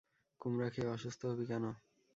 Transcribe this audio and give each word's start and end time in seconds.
কুমড়া 0.41 0.67
খেয়ে 0.73 0.91
অসুস্থ 0.95 1.21
হবি 1.31 1.45
কেন? 1.51 1.65